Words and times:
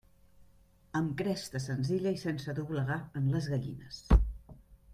Amb 0.99 1.11
cresta 1.19 1.61
senzilla 1.65 2.15
i 2.15 2.19
sense 2.23 2.57
doblegar 2.61 2.99
en 3.21 3.31
les 3.35 3.51
gallines. 3.55 4.05